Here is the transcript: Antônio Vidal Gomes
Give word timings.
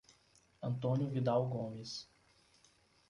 Antônio 0.63 1.07
Vidal 1.07 1.45
Gomes 1.47 2.09